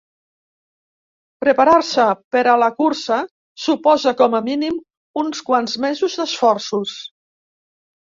Preparar-se 1.43 2.05
per 2.35 2.41
a 2.53 2.55
la 2.61 2.69
cursa 2.79 3.17
suposa 3.65 4.13
com 4.21 4.37
a 4.39 4.39
mínim 4.47 4.79
uns 5.25 5.43
quants 5.51 5.77
mesos 5.85 6.17
d'esforços. 6.23 6.95